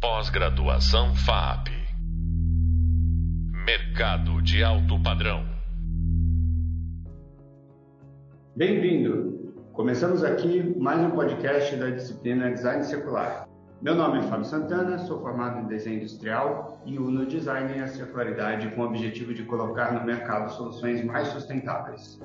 [0.00, 1.70] Pós-graduação FAP.
[3.66, 5.44] Mercado de alto padrão.
[8.54, 9.56] Bem-vindo!
[9.72, 13.48] Começamos aqui mais um podcast da disciplina Design Circular.
[13.82, 17.88] Meu nome é Fábio Santana, sou formado em desenho industrial e uno design e a
[17.88, 22.20] circularidade com o objetivo de colocar no mercado soluções mais sustentáveis.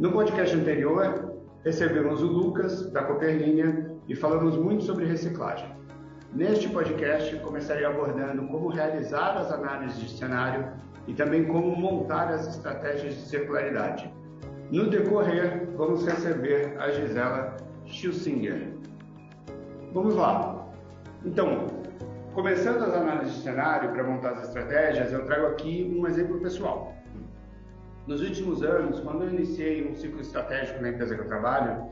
[0.00, 5.83] No podcast anterior, recebemos o Lucas, da Cooperlinha, e falamos muito sobre reciclagem.
[6.34, 10.66] Neste podcast, começarei abordando como realizar as análises de cenário
[11.06, 14.12] e também como montar as estratégias de circularidade.
[14.68, 17.56] No decorrer, vamos receber a Gisela
[17.86, 18.72] Schilsinger.
[19.92, 20.66] Vamos lá.
[21.24, 21.68] Então,
[22.32, 26.96] começando as análises de cenário para montar as estratégias, eu trago aqui um exemplo pessoal.
[28.08, 31.90] Nos últimos anos, quando eu iniciei um ciclo estratégico na empresa que eu trabalho,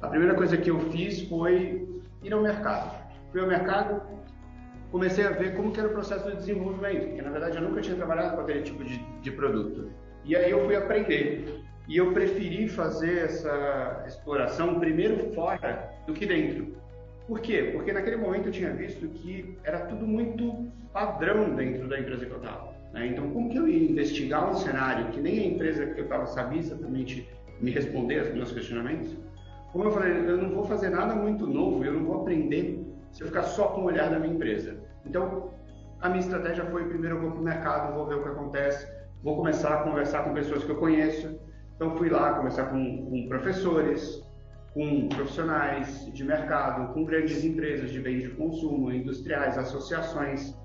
[0.00, 1.86] a primeira coisa que eu fiz foi
[2.22, 3.01] ir ao mercado.
[3.32, 4.02] Fui ao mercado,
[4.90, 7.80] comecei a ver como que era o processo de desenvolvimento, porque na verdade eu nunca
[7.80, 9.90] tinha trabalhado com aquele tipo de, de produto.
[10.22, 11.62] E aí eu fui aprender.
[11.88, 16.76] E eu preferi fazer essa exploração primeiro fora do que dentro.
[17.26, 17.70] Por quê?
[17.72, 22.32] Porque naquele momento eu tinha visto que era tudo muito padrão dentro da empresa que
[22.32, 22.72] eu estava.
[22.92, 23.06] Né?
[23.06, 26.26] Então, como que eu ia investigar um cenário que nem a empresa que eu estava
[26.26, 27.26] sabia exatamente
[27.60, 29.16] me responder aos meus questionamentos?
[29.72, 33.22] Como eu falei, eu não vou fazer nada muito novo, eu não vou aprender se
[33.22, 34.76] eu ficar só com o olhar da minha empresa.
[35.06, 35.52] Então,
[36.00, 38.86] a minha estratégia foi: primeiro eu vou para o mercado, vou ver o que acontece,
[39.22, 41.38] vou começar a conversar com pessoas que eu conheço.
[41.76, 44.22] Então, fui lá conversar com, com professores,
[44.72, 50.56] com profissionais de mercado, com grandes empresas de bens de consumo, industriais, associações.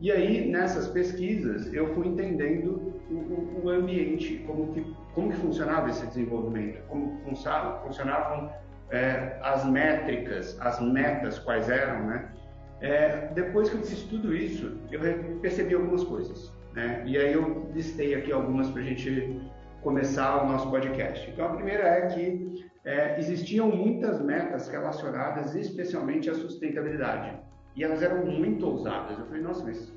[0.00, 5.90] E aí, nessas pesquisas, eu fui entendendo o, o ambiente, como que, como que funcionava
[5.90, 8.50] esse desenvolvimento, como funcionavam
[8.90, 12.32] é, as métricas, as metas, quais eram, né?
[12.80, 15.00] É, depois que eu fiz tudo isso, eu
[15.40, 17.02] percebi algumas coisas, né?
[17.06, 19.40] E aí eu listei aqui algumas para a gente
[19.82, 21.30] começar o nosso podcast.
[21.30, 27.38] Então, a primeira é que é, existiam muitas metas relacionadas especialmente à sustentabilidade
[27.76, 29.18] e elas eram muito ousadas.
[29.18, 29.92] Eu falei, nossa, mas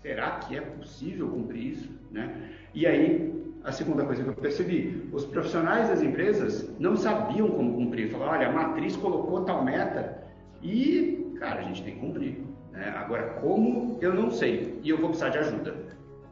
[0.00, 2.00] será que é possível cumprir isso?
[2.10, 2.50] Né?
[2.74, 7.74] E aí, a segunda coisa que eu percebi, os profissionais das empresas não sabiam como
[7.74, 8.10] cumprir.
[8.10, 10.24] Falaram, olha, a matriz colocou tal meta
[10.60, 12.42] e, cara, a gente tem que cumprir.
[12.72, 12.92] Né?
[12.96, 15.74] Agora, como, eu não sei e eu vou precisar de ajuda.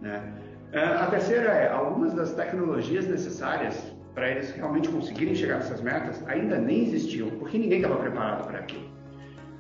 [0.01, 0.35] Né?
[0.73, 6.59] A terceira é, algumas das tecnologias necessárias para eles realmente conseguirem chegar nessas metas ainda
[6.59, 8.89] nem existiam, porque ninguém estava preparado para aquilo.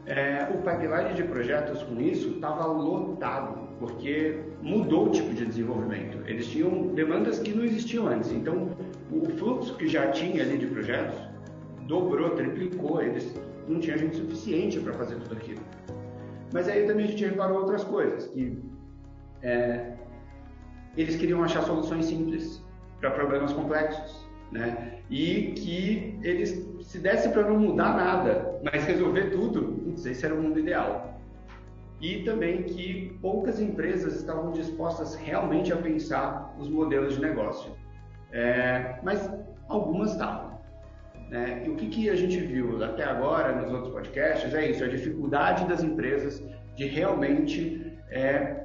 [0.06, 6.18] É, o pipeline de projetos com isso estava lotado, porque mudou o tipo de desenvolvimento.
[6.26, 8.30] Eles tinham demandas que não existiam antes.
[8.30, 8.76] Então,
[9.10, 11.18] o fluxo que já tinha ali de projetos
[11.88, 13.02] dobrou, triplicou.
[13.02, 13.34] Eles
[13.66, 15.62] não tinham gente suficiente para fazer tudo aquilo.
[16.52, 18.58] Mas aí também a gente reparou outras coisas, que
[19.42, 19.94] é,
[20.96, 22.62] eles queriam achar soluções simples
[23.00, 24.98] para problemas complexos, né?
[25.08, 30.26] E que eles se desse para não mudar nada, mas resolver tudo, não sei se
[30.26, 31.19] era o mundo ideal.
[32.00, 37.72] E também que poucas empresas estavam dispostas realmente a pensar os modelos de negócio.
[38.32, 39.30] É, mas
[39.68, 40.58] algumas estavam.
[41.28, 41.62] Né?
[41.64, 44.88] E o que, que a gente viu até agora nos outros podcasts é isso: a
[44.88, 46.42] dificuldade das empresas
[46.74, 48.64] de realmente é,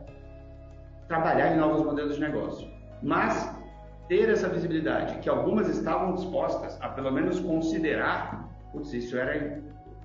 [1.07, 2.67] trabalhar em novos modelos de negócio.
[3.03, 3.53] Mas
[4.07, 9.61] ter essa visibilidade, que algumas estavam dispostas a pelo menos considerar, putz, isso era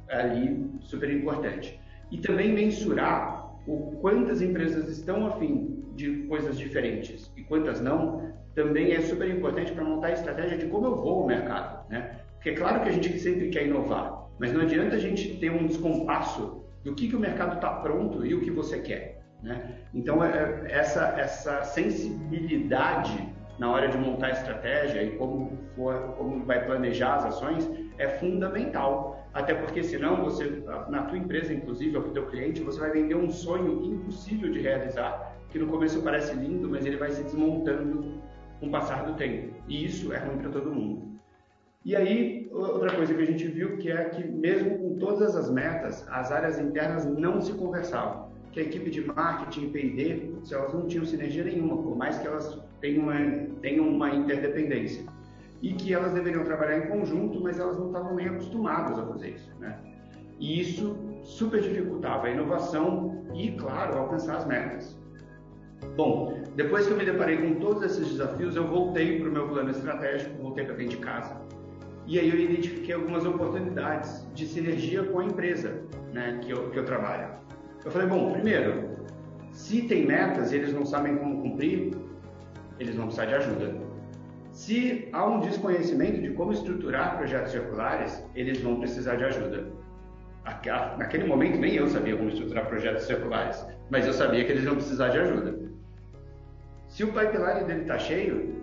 [0.08, 1.79] ali super importante.
[2.10, 8.93] E também mensurar o quantas empresas estão afim de coisas diferentes e quantas não, também
[8.93, 12.20] é super importante para montar a estratégia de como eu vou ao mercado, né?
[12.34, 15.50] Porque é claro que a gente sempre quer inovar, mas não adianta a gente ter
[15.50, 19.76] um descompasso do que, que o mercado está pronto e o que você quer, né?
[19.94, 23.28] Então, é, essa, essa sensibilidade
[23.59, 28.09] na hora de montar a estratégia e como, for, como vai planejar as ações é
[28.09, 29.19] fundamental.
[29.32, 32.91] Até porque senão você, na tua empresa, inclusive, ou para o teu cliente, você vai
[32.91, 37.22] vender um sonho impossível de realizar, que no começo parece lindo, mas ele vai se
[37.22, 38.20] desmontando
[38.58, 39.55] com o passar do tempo.
[39.69, 41.10] E isso é ruim para todo mundo.
[41.84, 45.50] E aí, outra coisa que a gente viu que é que mesmo com todas as
[45.50, 48.28] metas, as áreas internas não se conversavam.
[48.52, 52.26] Que a equipe de marketing e P&D, elas não tinham sinergia nenhuma, por mais que
[52.26, 53.14] elas tenham uma,
[53.62, 55.05] tenham uma interdependência.
[55.62, 59.30] E que elas deveriam trabalhar em conjunto, mas elas não estavam nem acostumadas a fazer
[59.30, 59.78] isso, né?
[60.38, 64.98] E isso super dificultava a inovação e, claro, alcançar as metas.
[65.96, 69.48] Bom, depois que eu me deparei com todos esses desafios, eu voltei para o meu
[69.48, 71.36] plano estratégico, voltei para dentro de casa.
[72.06, 76.78] E aí eu identifiquei algumas oportunidades de sinergia com a empresa né, que, eu, que
[76.78, 77.28] eu trabalho.
[77.84, 78.90] Eu falei, bom, primeiro,
[79.52, 81.92] se tem metas e eles não sabem como cumprir,
[82.78, 83.74] eles vão precisar de ajuda.
[84.60, 89.64] Se há um desconhecimento de como estruturar projetos circulares, eles vão precisar de ajuda.
[90.98, 94.74] Naquele momento nem eu sabia como estruturar projetos circulares, mas eu sabia que eles vão
[94.74, 95.58] precisar de ajuda.
[96.88, 98.62] Se o pipeline dele está cheio,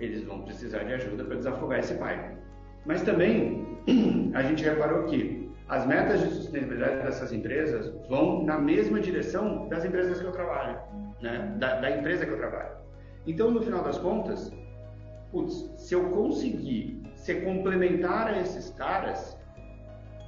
[0.00, 2.36] eles vão precisar de ajuda para desafogar esse pipe.
[2.84, 3.78] Mas também
[4.34, 9.84] a gente reparou que as metas de sustentabilidade dessas empresas vão na mesma direção das
[9.84, 10.76] empresas que eu trabalho,
[11.22, 11.54] né?
[11.56, 12.80] da, da empresa que eu trabalho.
[13.26, 14.50] Então, no final das contas,
[15.30, 19.38] putz, se eu conseguir ser complementar a esses caras,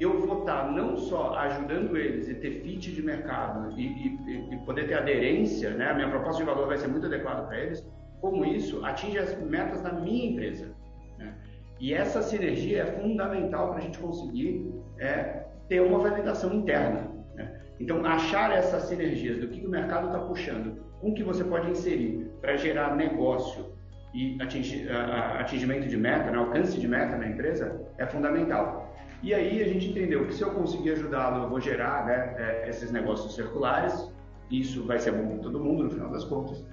[0.00, 4.56] eu vou estar não só ajudando eles e ter fit de mercado e, e, e
[4.64, 5.90] poder ter aderência, né?
[5.90, 7.87] a minha proposta de valor vai ser muito adequada para eles,
[8.20, 10.75] como isso atinge as metas da minha empresa.
[11.19, 11.34] Né?
[11.81, 17.10] E essa sinergia é fundamental para a gente conseguir é, ter uma validação interna.
[17.34, 17.60] Né?
[17.78, 21.70] Então, achar essas sinergias do que o mercado está puxando, com o que você pode
[21.70, 23.72] inserir para gerar negócio
[24.14, 26.38] e atingir, atingimento de meta, né?
[26.38, 28.94] alcance de meta na empresa, é fundamental.
[29.23, 32.69] E aí a gente entendeu que se eu conseguir ajudá-lo, eu vou gerar né, é,
[32.69, 34.12] esses negócios circulares,
[34.50, 36.64] isso vai ser bom para todo mundo no final das contas.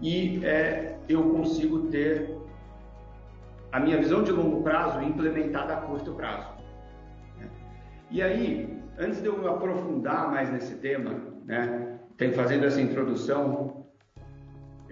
[0.00, 2.36] E é, eu consigo ter
[3.70, 6.48] a minha visão de longo prazo implementada a curto prazo.
[8.10, 11.98] E aí, antes de eu aprofundar mais nesse tema, né,
[12.34, 13.83] fazendo essa introdução,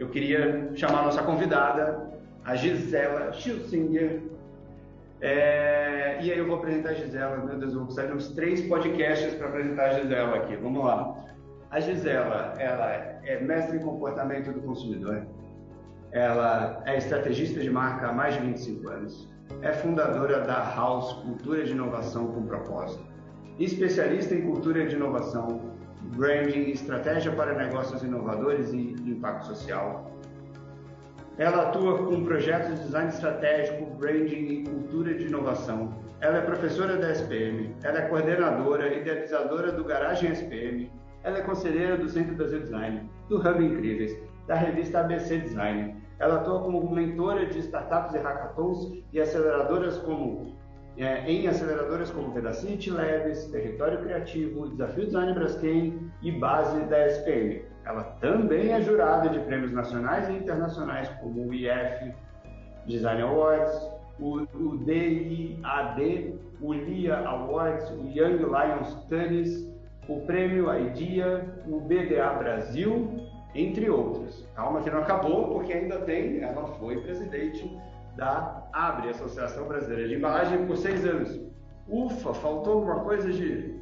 [0.03, 2.11] eu queria chamar a nossa convidada,
[2.45, 4.21] a Gisela Schilsinger.
[5.21, 8.29] É, e aí eu vou apresentar a Gisela, meu Deus, eu vou precisar de uns
[8.31, 10.57] três podcasts para apresentar a Gisela aqui.
[10.57, 11.25] Vamos lá.
[11.71, 12.91] A Gisela, ela
[13.25, 15.25] é mestre em comportamento do consumidor,
[16.11, 19.29] ela é estrategista de marca há mais de 25 anos.
[19.63, 23.05] É fundadora da House Cultura de Inovação com Propósito.
[23.59, 25.61] Especialista em cultura de inovação,
[26.17, 30.11] branding, estratégia para negócios inovadores e impacto social.
[31.39, 35.95] Ela atua com projetos de design estratégico, branding e cultura de inovação.
[36.21, 37.75] Ela é professora da SPM.
[37.83, 40.91] Ela é coordenadora, idealizadora do Garagem SPM.
[41.25, 44.17] Ela é conselheira do Centro Brasil Design, do Hub Incríveis,
[44.47, 50.52] da revista ABC Design ela atua como mentora de startups e hackathons e aceleradoras como
[50.97, 57.63] é, em aceleradoras como Vedacity Labs, Território Criativo, Desafio Design Braskem e Base da SPM.
[57.85, 62.13] Ela também é jurada de prêmios nacionais e internacionais como o IF
[62.87, 63.91] Design Awards,
[64.21, 69.73] o, o DIAD, o LIA Awards, o Young Lions Studies,
[70.09, 73.23] o Prêmio IDEA, o BDA Brasil
[73.55, 74.47] entre outros.
[74.55, 77.71] Calma que não acabou, porque ainda tem, ela foi presidente
[78.17, 81.41] da ABRE, Associação Brasileira de Embalagem, por seis anos.
[81.89, 83.81] Ufa, faltou alguma coisa, Gi?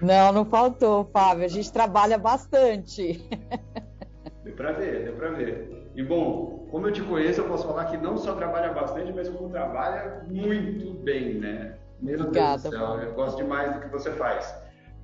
[0.00, 1.44] Não, não faltou, Fábio.
[1.44, 3.28] A gente trabalha bastante.
[4.42, 5.90] Deu para ver, deu para ver.
[5.94, 9.28] E bom, como eu te conheço, eu posso falar que não só trabalha bastante, mas
[9.28, 11.74] como trabalha muito bem, né?
[12.00, 14.54] Meu Obrigada, Deus do céu, eu gosto demais do que você faz.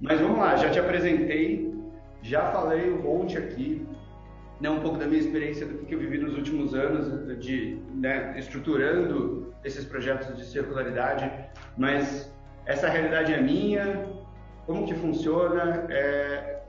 [0.00, 1.74] Mas vamos lá, já te apresentei,
[2.22, 3.86] já falei um monte aqui,
[4.60, 8.34] né, um pouco da minha experiência do que eu vivi nos últimos anos de né,
[8.38, 11.30] estruturando esses projetos de circularidade,
[11.76, 12.32] mas
[12.64, 14.08] essa realidade é minha,
[14.66, 16.60] como que funciona, é,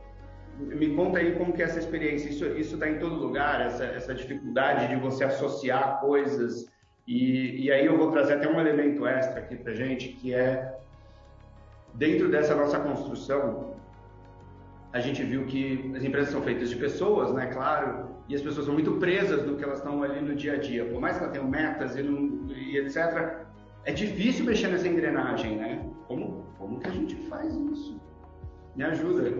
[0.57, 4.13] me conta aí como que é essa experiência, isso está em todo lugar, essa, essa
[4.13, 6.69] dificuldade de você associar coisas,
[7.07, 10.75] e, e aí eu vou trazer até um elemento extra aqui para gente, que é
[11.93, 13.76] dentro dessa nossa construção,
[14.97, 18.65] a gente viu que as empresas são feitas de pessoas, né, claro, e as pessoas
[18.65, 20.85] são muito presas no que elas estão ali no dia a dia.
[20.85, 23.45] Por mais que elas tenham metas e, não, e etc.,
[23.85, 25.87] é difícil mexer nessa engrenagem, né?
[26.07, 28.01] Como, como que a gente faz isso?
[28.75, 29.31] Me ajuda.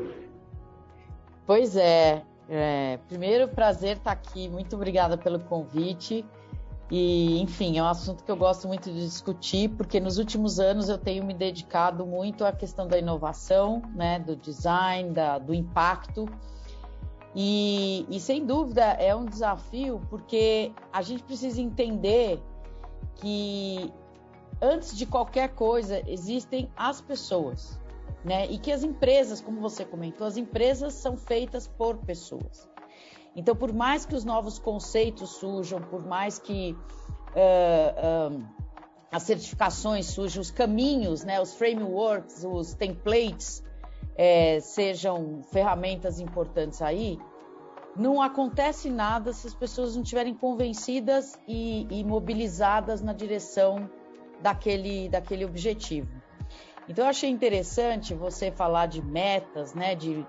[1.45, 2.23] Pois é.
[2.49, 4.47] é primeiro, prazer estar aqui.
[4.47, 6.23] Muito obrigada pelo convite.
[6.89, 10.87] E, enfim, é um assunto que eu gosto muito de discutir, porque nos últimos anos
[10.87, 16.25] eu tenho me dedicado muito à questão da inovação, né, do design, da, do impacto.
[17.35, 22.41] E, e, sem dúvida é um desafio, porque a gente precisa entender
[23.15, 23.93] que
[24.61, 27.79] antes de qualquer coisa existem as pessoas,
[28.23, 28.47] né?
[28.47, 32.67] E que as empresas, como você comentou, as empresas são feitas por pessoas.
[33.37, 36.75] Então, por mais que os novos conceitos surjam, por mais que
[37.35, 38.43] uh, uh,
[39.11, 43.63] as certificações surjam, os caminhos, né, os frameworks, os templates
[44.15, 47.19] é, sejam ferramentas importantes aí,
[47.95, 53.87] não acontece nada se as pessoas não estiverem convencidas e, e mobilizadas na direção
[54.41, 56.09] daquele, daquele objetivo.
[56.89, 60.25] Então eu achei interessante você falar de metas, né, de,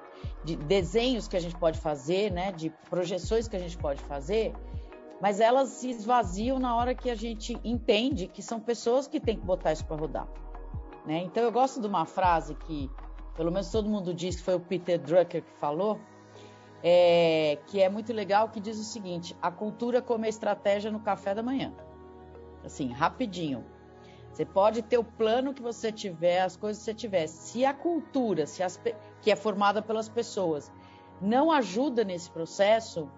[0.48, 4.54] de desenhos que a gente pode fazer, né, de projeções que a gente pode fazer,
[5.20, 9.36] mas elas se esvaziam na hora que a gente entende que são pessoas que têm
[9.36, 10.28] que botar isso para rodar.
[11.04, 11.22] Né?
[11.24, 12.90] Então eu gosto de uma frase que,
[13.36, 16.00] pelo menos todo mundo diz que foi o Peter Drucker que falou,
[16.82, 21.34] é, que é muito legal, que diz o seguinte: a cultura como estratégia no café
[21.34, 21.74] da manhã.
[22.64, 23.64] Assim, rapidinho.
[24.38, 27.26] Você pode ter o plano que você tiver, as coisas que você tiver.
[27.26, 28.80] Se a cultura, se as,
[29.20, 30.70] que é formada pelas pessoas,
[31.20, 33.10] não ajuda nesse processo,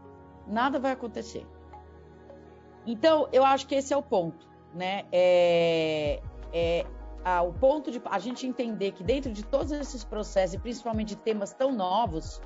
[0.46, 1.46] nada vai acontecer.
[2.86, 5.04] Então, eu acho que esse é o ponto, né?
[5.12, 6.22] É,
[6.54, 6.86] é
[7.22, 11.08] a, o ponto de a gente entender que dentro de todos esses processos, e principalmente
[11.08, 12.40] de temas tão novos,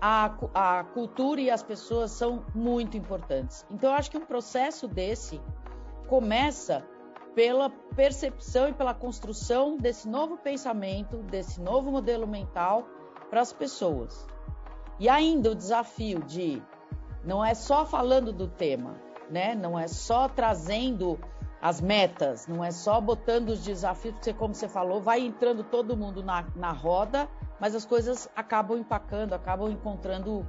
[0.00, 3.66] a, a cultura e as pessoas são muito importantes.
[3.68, 5.40] Então, eu acho que um processo desse
[6.06, 6.84] começa
[7.36, 12.88] pela percepção e pela construção desse novo pensamento, desse novo modelo mental
[13.28, 14.26] para as pessoas.
[14.98, 16.62] E ainda o desafio de
[17.22, 18.94] não é só falando do tema,
[19.28, 19.54] né?
[19.54, 21.18] Não é só trazendo
[21.60, 25.94] as metas, não é só botando os desafios, porque como você falou, vai entrando todo
[25.94, 27.28] mundo na, na roda,
[27.60, 30.46] mas as coisas acabam empacando, acabam encontrando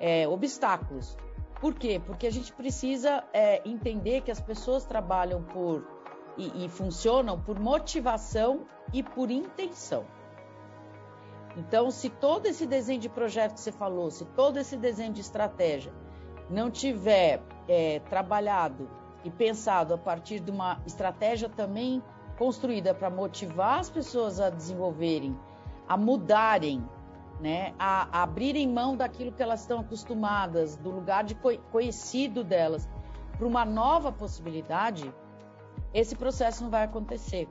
[0.00, 1.16] é, obstáculos.
[1.60, 2.02] Por quê?
[2.04, 5.95] Porque a gente precisa é, entender que as pessoas trabalham por
[6.36, 10.04] e, e funcionam por motivação e por intenção.
[11.56, 15.22] Então, se todo esse desenho de projeto que você falou, se todo esse desenho de
[15.22, 15.92] estratégia
[16.50, 18.88] não tiver é, trabalhado
[19.24, 22.02] e pensado a partir de uma estratégia também
[22.38, 25.36] construída para motivar as pessoas a desenvolverem,
[25.88, 26.86] a mudarem,
[27.40, 31.34] né, a, a abrirem mão daquilo que elas estão acostumadas, do lugar de
[31.72, 32.88] conhecido delas,
[33.36, 35.12] para uma nova possibilidade,
[35.98, 37.48] esse processo não vai acontecer.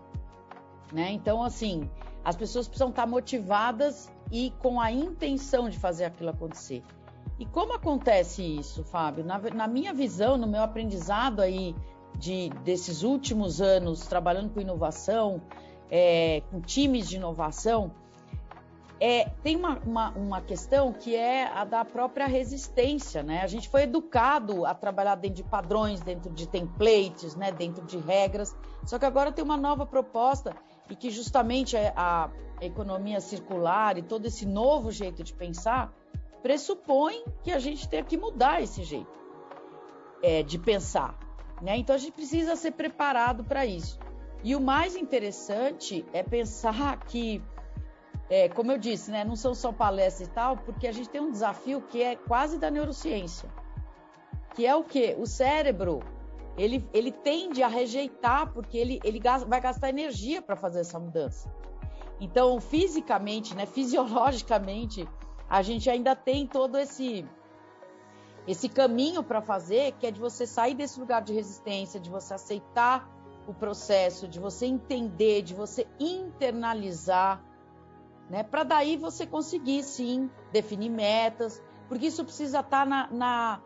[0.93, 1.11] Né?
[1.11, 1.89] Então, assim,
[2.23, 6.83] as pessoas precisam estar motivadas e com a intenção de fazer aquilo acontecer.
[7.39, 9.25] E como acontece isso, Fábio?
[9.25, 11.75] Na, na minha visão, no meu aprendizado aí
[12.19, 15.41] de, desses últimos anos trabalhando com inovação,
[15.89, 17.91] é, com times de inovação,
[18.99, 23.41] é, tem uma, uma, uma, questão que é a da própria resistência, né?
[23.41, 27.51] A gente foi educado a trabalhar dentro de padrões, dentro de templates, né?
[27.51, 30.55] dentro de regras, só que agora tem uma nova proposta
[30.89, 32.29] e que justamente a,
[32.61, 35.93] a economia circular e todo esse novo jeito de pensar
[36.41, 39.11] pressupõe que a gente tenha que mudar esse jeito
[40.21, 41.17] é, de pensar.
[41.61, 41.77] Né?
[41.77, 43.99] Então a gente precisa ser preparado para isso.
[44.43, 47.41] E o mais interessante é pensar que,
[48.29, 51.22] é, como eu disse, né, não são só palestras e tal, porque a gente tem
[51.22, 53.50] um desafio que é quase da neurociência,
[54.53, 55.15] que é o que?
[55.20, 56.03] O cérebro
[56.58, 61.00] ele, ele tende a rejeitar porque ele, ele gasta, vai gastar energia para fazer essa
[61.00, 61.53] mudança.
[62.20, 65.08] Então, fisicamente, né, fisiologicamente,
[65.50, 67.25] a gente ainda tem todo esse
[68.48, 72.36] esse caminho para fazer, que é de você sair desse lugar de resistência, de você
[72.36, 73.10] aceitar
[73.48, 77.44] o processo, de você entender, de você internalizar,
[78.29, 78.44] né?
[78.44, 83.62] Para daí você conseguir sim definir metas, porque isso precisa estar tá na, na,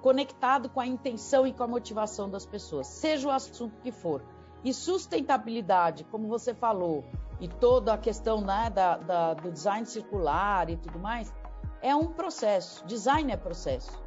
[0.00, 4.22] conectado com a intenção e com a motivação das pessoas, seja o assunto que for.
[4.64, 7.04] E sustentabilidade, como você falou,
[7.40, 11.32] e toda a questão né, da, da, do design circular e tudo mais,
[11.80, 12.86] é um processo.
[12.86, 14.00] Design é processo.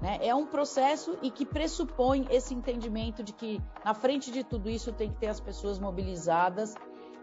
[0.00, 0.18] Né?
[0.22, 4.92] É um processo e que pressupõe esse entendimento de que na frente de tudo isso
[4.92, 6.74] tem que ter as pessoas mobilizadas,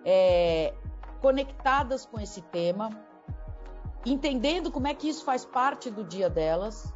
[0.05, 0.75] é,
[1.21, 2.89] conectadas com esse tema,
[4.05, 6.93] entendendo como é que isso faz parte do dia delas,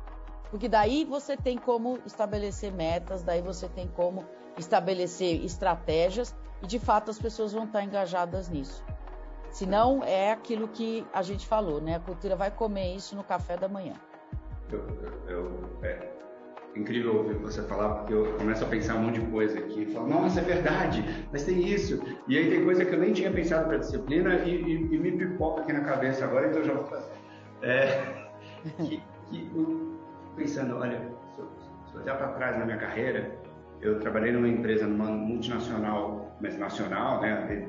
[0.49, 4.25] porque daí você tem como estabelecer metas, daí você tem como
[4.57, 8.83] estabelecer estratégias e de fato as pessoas vão estar engajadas nisso.
[9.49, 11.95] Senão é aquilo que a gente falou, né?
[11.95, 13.95] A cultura vai comer isso no café da manhã.
[14.71, 14.87] Eu,
[15.27, 16.20] eu, é
[16.75, 19.85] incrível ouvir você falar, porque eu começo a pensar um monte de coisa aqui.
[19.87, 22.01] Falo, nossa, é verdade, mas tem isso.
[22.27, 25.11] E aí tem coisa que eu nem tinha pensado para disciplina e, e, e, me
[25.11, 27.11] pipoca aqui na cabeça agora, então eu já vou fazer.
[27.61, 28.29] É,
[28.77, 29.51] que, que,
[30.35, 30.99] pensando, olha,
[31.35, 31.49] se eu,
[31.85, 33.31] se eu olhar para trás na minha carreira,
[33.81, 37.67] eu trabalhei numa empresa, numa multinacional, mas nacional, né,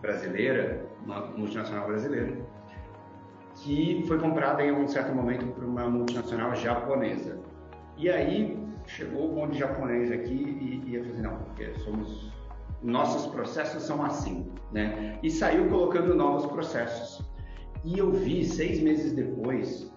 [0.00, 2.36] brasileira, uma multinacional brasileira,
[3.56, 7.38] que foi comprada em um certo momento por uma multinacional japonesa.
[8.02, 12.32] E aí chegou o bonde japonês aqui e, e falei, não, porque somos
[12.82, 15.20] nossos processos são assim, né?
[15.22, 17.24] E saiu colocando novos processos.
[17.84, 19.94] E eu vi seis meses depois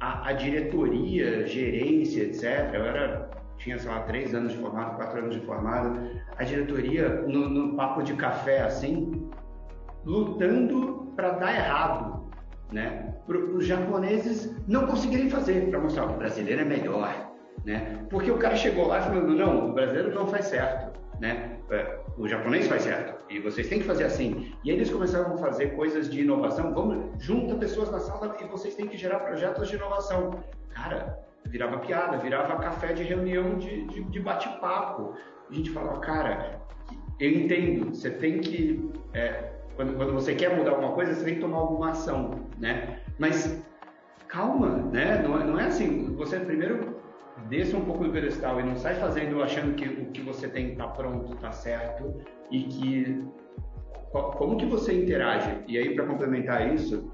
[0.00, 2.74] a, a diretoria, gerência, etc.
[2.74, 5.98] Eu era tinha, sei lá, três anos de formado, quatro anos de formado,
[6.36, 9.30] a diretoria, no, no papo de café, assim,
[10.04, 12.22] lutando para dar errado,
[12.70, 13.14] né?
[13.26, 17.29] Para os japoneses não conseguirem fazer, para mostrar que o brasileiro é melhor,
[17.64, 18.04] né?
[18.08, 21.58] Porque o cara chegou lá falando, não, o brasileiro não faz certo, né?
[21.70, 24.52] É, o japonês faz certo e vocês têm que fazer assim.
[24.64, 26.74] E aí eles começaram a fazer coisas de inovação.
[26.74, 30.42] Vamos, junta pessoas na sala e vocês têm que gerar projetos de inovação.
[30.70, 35.14] Cara, virava piada, virava café de reunião de, de, de bate-papo.
[35.48, 36.60] A gente falava, cara,
[37.18, 38.90] eu entendo, você tem que.
[39.12, 43.00] É, quando, quando você quer mudar alguma coisa, você tem que tomar alguma ação, né?
[43.18, 43.62] Mas
[44.28, 45.22] calma, né?
[45.22, 46.14] Não, é, não é assim.
[46.16, 46.99] Você primeiro
[47.50, 50.72] desça um pouco do pedestal e não sai fazendo achando que o que você tem
[50.72, 52.14] está pronto, está certo
[52.50, 53.24] e que
[54.12, 55.50] como que você interage?
[55.66, 57.10] E aí para complementar isso,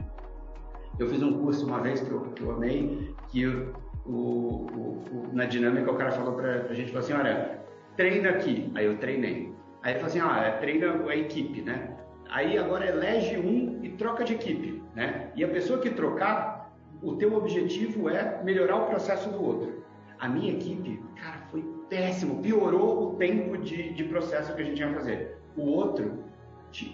[0.98, 3.72] eu fiz um curso uma vez que eu, que eu amei, que eu,
[4.04, 7.60] o, o, o, na dinâmica o cara falou para a gente, falou assim, olha,
[7.96, 8.70] treina aqui.
[8.74, 9.52] Aí eu treinei.
[9.82, 11.96] Aí ele falou assim, ah, é, treina a equipe, né?
[12.30, 15.30] Aí agora elege um e troca de equipe, né?
[15.34, 19.85] E a pessoa que trocar, o teu objetivo é melhorar o processo do outro.
[20.18, 24.80] A minha equipe, cara, foi péssimo, piorou o tempo de, de processo que a gente
[24.80, 25.38] ia fazer.
[25.56, 26.24] O outro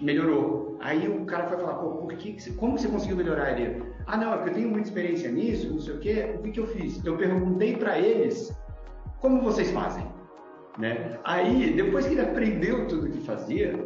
[0.01, 0.77] melhorou.
[0.81, 3.83] Aí o cara foi falar, pô, por que, como você conseguiu melhorar ele?
[4.07, 6.35] Ah, não, é porque eu tenho muita experiência nisso, não sei o quê.
[6.37, 7.05] O que, que eu fiz?
[7.05, 8.55] Eu perguntei para eles
[9.21, 10.07] como vocês fazem,
[10.79, 11.19] né?
[11.25, 13.79] Aí, depois que ele aprendeu tudo que fazia,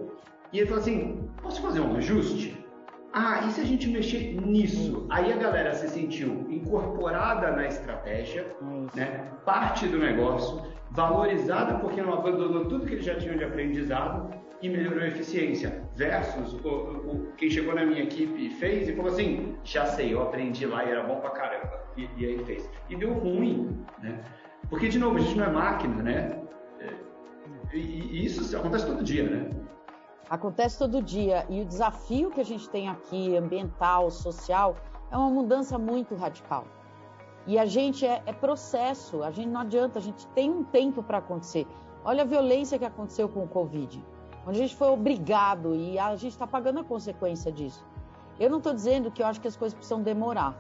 [0.53, 2.65] e ele falou assim, posso fazer um ajuste?
[3.13, 5.07] Ah, e se a gente mexer nisso?
[5.11, 8.47] Aí a galera se sentiu incorporada na estratégia,
[8.95, 9.31] né?
[9.45, 14.31] parte do negócio, valorizada porque não abandonou tudo que eles já tinham de aprendizado
[14.61, 15.83] e melhorou a eficiência.
[15.95, 20.13] Versus o, o, quem chegou na minha equipe e fez e falou assim: já sei,
[20.13, 21.81] eu aprendi lá e era bom pra caramba.
[21.97, 22.69] E, e aí fez.
[22.89, 24.21] E deu ruim, né?
[24.69, 26.41] Porque, de novo, a gente não é máquina, né?
[26.81, 26.93] É,
[27.73, 29.51] e, e isso acontece todo dia, né?
[30.29, 31.47] Acontece todo dia.
[31.49, 34.77] E o desafio que a gente tem aqui, ambiental, social,
[35.11, 36.65] é uma mudança muito radical.
[37.47, 41.03] E a gente é, é processo, a gente não adianta, a gente tem um tempo
[41.03, 41.67] para acontecer.
[42.05, 44.05] Olha a violência que aconteceu com o Covid,
[44.47, 47.85] onde a gente foi obrigado e a gente está pagando a consequência disso.
[48.39, 50.57] Eu não estou dizendo que eu acho que as coisas precisam demorar,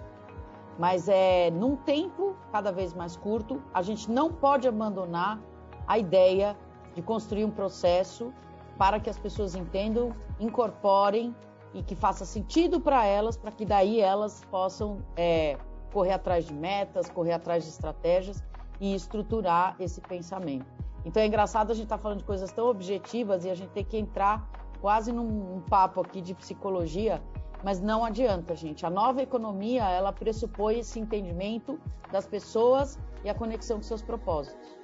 [0.78, 5.40] mas é num tempo cada vez mais curto, a gente não pode abandonar
[5.86, 6.56] a ideia
[6.94, 8.32] de construir um processo
[8.78, 11.34] para que as pessoas entendam, incorporem
[11.76, 15.58] e que faça sentido para elas, para que daí elas possam é,
[15.92, 18.42] correr atrás de metas, correr atrás de estratégias
[18.80, 20.66] e estruturar esse pensamento.
[21.04, 23.70] Então é engraçado a gente estar tá falando de coisas tão objetivas e a gente
[23.70, 27.22] ter que entrar quase num um papo aqui de psicologia,
[27.62, 28.84] mas não adianta, gente.
[28.84, 31.78] A nova economia, ela pressupõe esse entendimento
[32.10, 34.76] das pessoas e a conexão com seus propósitos.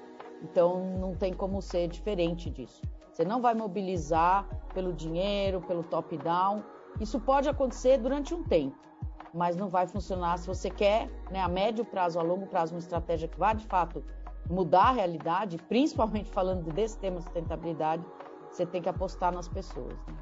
[0.43, 2.83] Então não tem como ser diferente disso.
[3.13, 6.63] Você não vai mobilizar pelo dinheiro, pelo top-down.
[7.01, 8.77] Isso pode acontecer durante um tempo,
[9.35, 12.81] mas não vai funcionar se você quer, né, a médio prazo, a longo prazo, uma
[12.81, 14.05] estratégia que vá de fato
[14.49, 18.05] mudar a realidade, principalmente falando desse tema sustentabilidade,
[18.51, 19.95] você tem que apostar nas pessoas.
[20.07, 20.15] Né?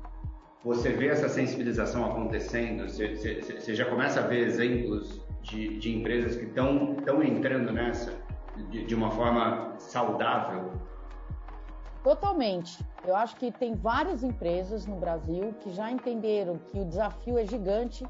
[0.65, 2.89] Você vê essa sensibilização acontecendo?
[2.89, 8.13] Você, você, você já começa a ver exemplos de, de empresas que estão entrando nessa
[8.69, 10.73] de, de uma forma saudável?
[12.03, 12.85] Totalmente.
[13.05, 17.45] Eu acho que tem várias empresas no Brasil que já entenderam que o desafio é
[17.45, 18.07] gigante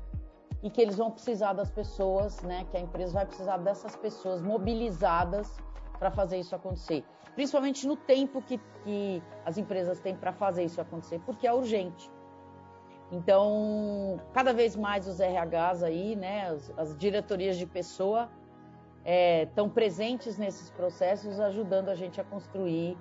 [0.62, 2.66] e que eles vão precisar das pessoas, né?
[2.70, 5.58] Que a empresa vai precisar dessas pessoas mobilizadas
[5.98, 7.04] para fazer isso acontecer.
[7.34, 12.10] Principalmente no tempo que, que as empresas têm para fazer isso acontecer, porque é urgente.
[13.10, 16.48] Então, cada vez mais os RHs aí, né?
[16.48, 18.28] As, as diretorias de pessoa
[19.46, 22.96] estão é, presentes nesses processos, ajudando a gente a construir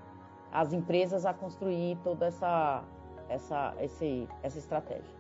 [0.52, 2.84] as empresas a construir toda essa,
[3.30, 5.20] essa, esse, essa estratégia.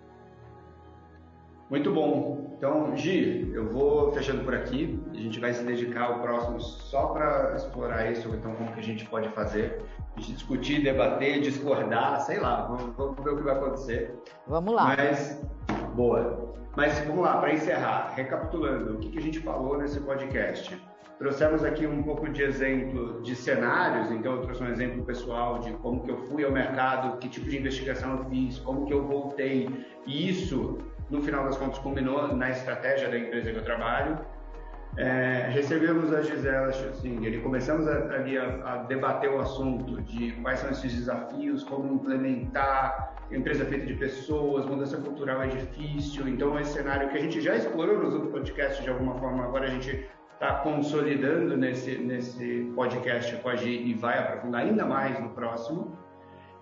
[1.69, 2.51] Muito bom.
[2.57, 4.99] Então, Gi, eu vou fechando por aqui.
[5.11, 8.83] A gente vai se dedicar ao próximo só para explorar isso, então como que a
[8.83, 9.83] gente pode fazer,
[10.17, 14.19] a gente discutir, debater, discordar, sei lá, vamos, vamos ver o que vai acontecer.
[14.47, 14.95] Vamos lá.
[14.97, 15.47] Mas,
[15.93, 16.55] boa.
[16.75, 20.75] Mas vamos lá, para encerrar, recapitulando, o que, que a gente falou nesse podcast?
[21.19, 25.73] Trouxemos aqui um pouco de exemplo de cenários, então eu trouxe um exemplo pessoal de
[25.73, 29.05] como que eu fui ao mercado, que tipo de investigação eu fiz, como que eu
[29.05, 29.67] voltei,
[30.07, 30.77] e isso,
[31.09, 34.17] no final das contas, combinou na estratégia da empresa que eu trabalho.
[34.95, 40.31] É, recebemos a Gisela Schussinger e começamos a, ali a, a, debater o assunto de
[40.41, 46.57] quais são esses desafios, como implementar, empresa feita de pessoas, mudança cultural é difícil, então
[46.57, 49.69] esse cenário que a gente já explorou nos outros podcasts de alguma forma, agora a
[49.69, 50.07] gente
[50.39, 55.97] está consolidando nesse, nesse podcast com a Gi e vai aprofundar ainda mais no próximo.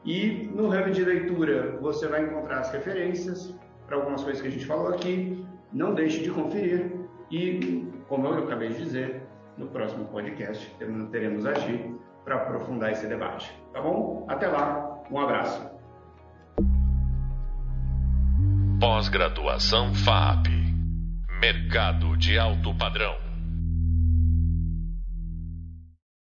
[0.04, 3.54] E no ramo de leitura você vai encontrar as referências
[3.86, 5.46] para algumas coisas que a gente falou aqui.
[5.72, 6.92] Não deixe de conferir
[7.30, 9.22] e, como eu acabei de dizer,
[9.58, 10.76] no próximo podcast
[11.12, 13.54] teremos agir para aprofundar esse debate.
[13.74, 14.26] Tá bom?
[14.28, 15.70] Até lá, um abraço.
[18.80, 20.48] Pós-graduação FAP
[21.40, 23.27] Mercado de alto padrão.